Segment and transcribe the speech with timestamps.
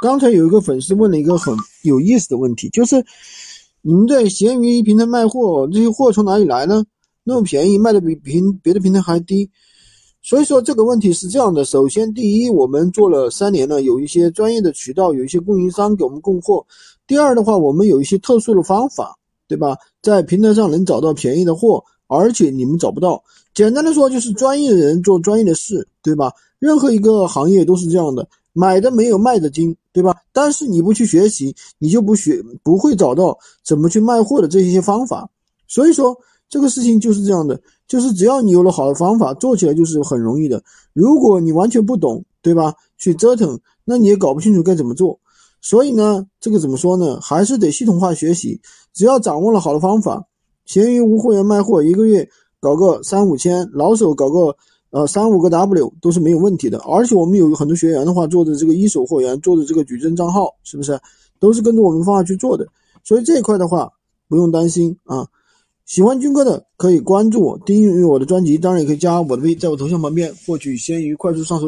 [0.00, 3.04] 刚才有一个粉丝问了一个很有意思的问题，就是
[3.82, 6.84] 你们在闲鱼平台卖货，这些货从哪里来呢？
[7.24, 9.50] 那么便宜，卖的比平别的平台还低。
[10.22, 16.64] 所以说这个问题是这样的：首先，第一，我们做了三年了，有一些专业的渠道，有一些供应商给我们供货；
[17.06, 19.18] 第二的话，我们有一些特殊的方法，
[19.48, 19.76] 对吧？
[20.00, 23.20] 在平台上能找到便宜的货，而且你们找不到。
[23.52, 26.32] 简单的说，就是专业的人做专业的事，对吧？
[26.60, 28.28] 任何一个行业都是这样的，
[28.58, 30.16] 买的没有卖的精，对吧？
[30.32, 35.30] 但是你不去学习，你就不学，不会找到怎么去卖货的这些方法。
[35.66, 36.16] 所以说。
[36.50, 40.64] 这个事情就是这样的，就是只要你有了好的方法，做起来就是很容易的。
[40.94, 42.72] 如果你完全不懂，对吧？
[42.96, 45.20] 去折腾，那你也搞不清楚该怎么做。
[45.60, 47.20] 所以呢，这个怎么说呢？
[47.20, 48.58] 还是得系统化学习。
[48.94, 50.24] 只要掌握了好的方法，
[50.64, 52.26] 闲鱼无货源卖货，一个月
[52.60, 54.56] 搞个三五千，老手搞个
[54.90, 56.78] 呃三五个 W 都是没有问题的。
[56.78, 61.00] 而且我们有很多学员的话，做的这个一手货源，做的这个矩阵账号，是不是
[61.38, 62.66] 都是跟着我们方法去做的？
[63.02, 63.90] 所以这一块的话，
[64.28, 65.26] 不用担心啊。
[65.86, 71.66] 喜欢军哥的可以关注我，订阅我的专辑，当然也可以加我的微，在我头像旁边获取闲鱼快速上手。